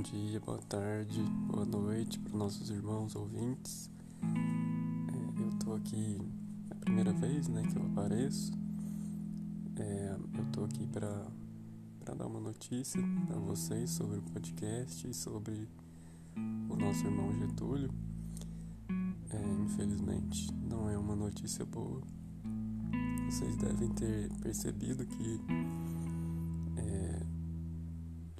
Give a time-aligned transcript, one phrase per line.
[0.00, 3.90] Bom dia, boa tarde, boa noite para nossos irmãos ouvintes.
[4.22, 6.16] É, eu tô aqui
[6.70, 8.50] é a primeira vez né, que eu apareço.
[9.76, 11.26] É, eu tô aqui para
[12.16, 15.68] dar uma notícia para vocês sobre o podcast e sobre
[16.34, 17.90] o nosso irmão Getúlio.
[19.28, 22.00] É, infelizmente, não é uma notícia boa.
[23.26, 25.40] Vocês devem ter percebido que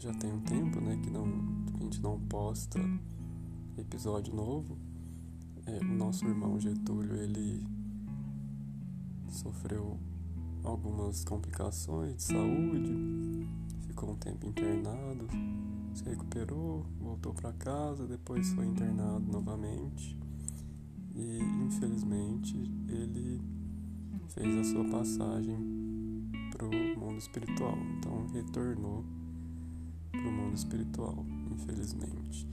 [0.01, 1.27] já tem um tempo, né, que não
[1.75, 2.81] a gente não posta
[3.77, 4.79] episódio novo.
[5.67, 7.63] É, o nosso irmão Getúlio ele
[9.29, 9.99] sofreu
[10.65, 13.47] algumas complicações de saúde,
[13.87, 15.29] ficou um tempo internado,
[15.93, 20.19] se recuperou, voltou para casa, depois foi internado novamente.
[21.15, 22.57] E infelizmente
[22.89, 23.39] ele
[24.29, 25.59] fez a sua passagem
[26.53, 29.05] para o mundo espiritual, então retornou
[30.11, 32.47] para o mundo espiritual, infelizmente.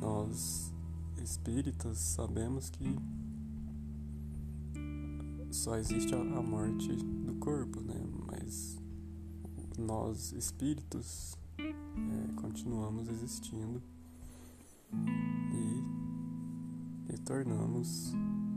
[0.00, 0.72] Nós
[1.22, 2.84] espíritas sabemos que
[5.50, 8.00] só existe a, morte do corpo, né?
[8.26, 8.78] Mas
[9.78, 13.82] nós espíritos é, continuamos existindo
[15.52, 18.12] e retornamos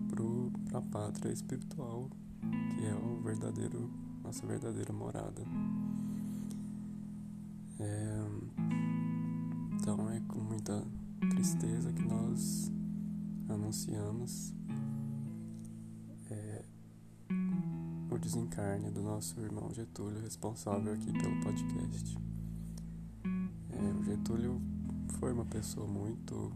[0.09, 2.09] para a pátria espiritual,
[2.75, 3.89] que é o verdadeiro
[4.23, 5.41] nossa verdadeira morada.
[7.79, 8.19] É,
[9.75, 10.85] então é com muita
[11.29, 12.69] tristeza que nós
[13.47, 14.53] anunciamos
[16.29, 16.65] é,
[18.11, 22.17] o desencarne do nosso irmão Getúlio, responsável aqui pelo podcast.
[23.71, 24.61] É, o Getúlio
[25.19, 26.51] foi uma pessoa muito,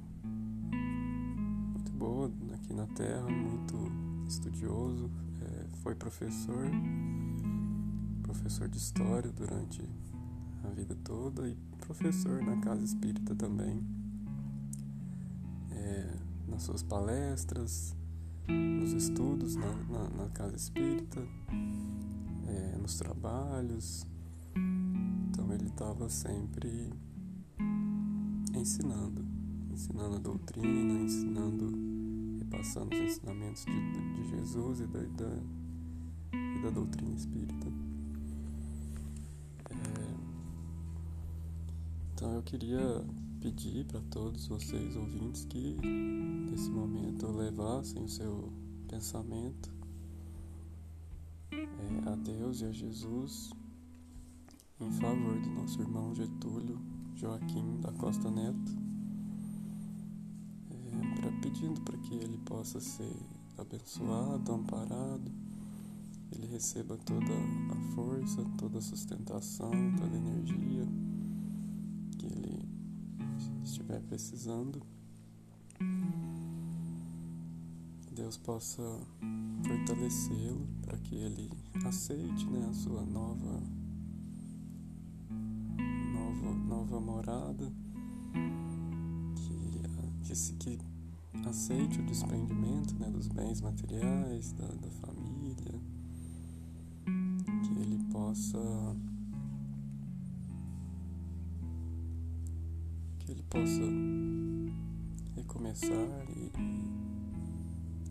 [0.73, 3.75] muito boa aqui na Terra, muito
[4.27, 5.09] estudioso,
[5.41, 6.69] é, foi professor,
[8.23, 9.81] professor de história durante
[10.63, 13.83] a vida toda e professor na casa espírita também.
[15.71, 16.15] É,
[16.47, 17.95] nas suas palestras,
[18.47, 21.21] nos estudos na, na, na casa espírita,
[22.47, 24.05] é, nos trabalhos.
[25.29, 26.91] Então ele estava sempre
[28.55, 29.25] ensinando,
[29.71, 31.71] ensinando a doutrina, ensinando,
[32.39, 35.39] repassando os ensinamentos de, de Jesus e da, da,
[36.33, 37.92] e da doutrina espírita.
[42.23, 43.05] Então eu queria
[43.41, 45.75] pedir para todos vocês ouvintes que
[46.49, 48.49] nesse momento levassem o seu
[48.87, 49.69] pensamento
[51.51, 53.49] é, a Deus e a Jesus
[54.79, 56.79] em favor do nosso irmão Getúlio
[57.13, 58.71] Joaquim da Costa Neto,
[60.71, 63.17] é, pra, pedindo para que ele possa ser
[63.57, 65.29] abençoado, amparado,
[66.31, 67.33] ele receba toda
[67.73, 70.87] a força, toda a sustentação, toda a energia
[73.63, 74.81] estiver precisando.
[78.11, 78.81] Deus possa
[79.63, 81.49] fortalecê-lo para que ele
[81.85, 83.63] aceite né, a sua nova,
[86.13, 87.71] nova, nova morada,
[90.23, 90.93] que, que, que
[91.47, 95.81] aceite o desprendimento né, dos bens materiais, da, da família,
[97.63, 98.59] que ele possa
[103.33, 103.81] ele possa
[105.35, 106.51] recomeçar e,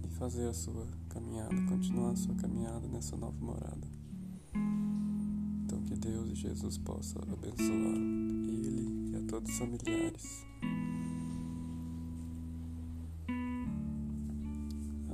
[0.04, 3.86] e fazer a sua caminhada, continuar a sua caminhada nessa nova morada.
[5.64, 7.96] Então que Deus e Jesus possa abençoar
[8.48, 10.44] ele e a todos os familiares.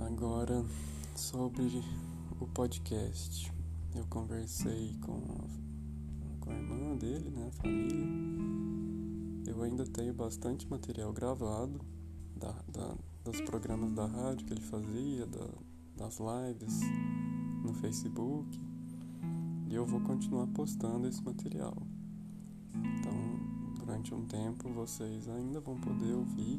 [0.07, 0.65] Agora
[1.15, 1.85] sobre
[2.41, 3.53] o podcast.
[3.95, 8.68] Eu conversei com a, com a irmã dele, né, a família
[9.79, 11.81] ainda tenho bastante material gravado
[12.37, 15.49] da, da, dos programas da rádio que ele fazia, da,
[15.97, 16.81] das lives
[17.63, 18.61] no Facebook.
[19.69, 21.77] E eu vou continuar postando esse material.
[22.75, 23.13] Então,
[23.79, 26.59] durante um tempo, vocês ainda vão poder ouvir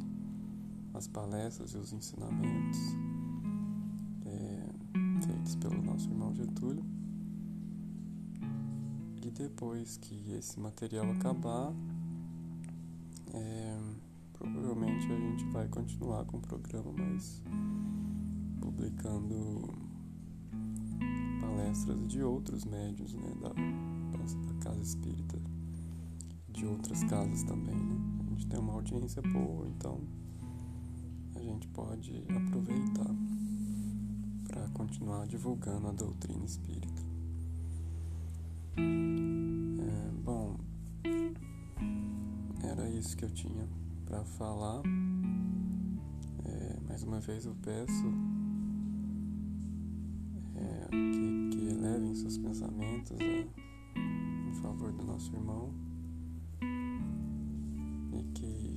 [0.94, 2.80] as palestras e os ensinamentos
[4.26, 6.86] é, feitos pelo nosso irmão Getúlio.
[9.22, 11.74] E depois que esse material acabar,
[13.34, 13.80] é,
[14.34, 17.44] provavelmente a gente vai continuar com o programa, mas
[18.60, 19.74] publicando
[21.42, 25.40] palestras de outros médios né, da, da casa espírita,
[26.50, 27.76] de outras casas também.
[27.76, 27.96] Né?
[28.20, 30.02] A gente tem uma audiência boa, então
[31.36, 33.16] a gente pode aproveitar
[34.48, 37.04] para continuar divulgando a doutrina espírita.
[38.78, 40.58] É, bom,
[43.00, 43.68] isso que eu tinha
[44.06, 44.84] para falar.
[46.44, 48.06] É, mais uma vez eu peço
[50.58, 55.74] é, que, que elevem seus pensamentos a, em favor do nosso irmão
[58.12, 58.76] e que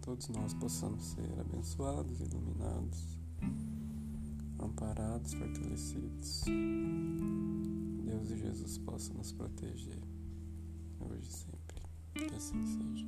[0.00, 3.18] todos nós possamos ser abençoados, iluminados,
[4.60, 6.44] amparados, fortalecidos.
[8.04, 9.98] Deus e Jesus possam nos proteger
[11.00, 11.73] hoje e sempre.
[12.36, 13.06] Assim seja.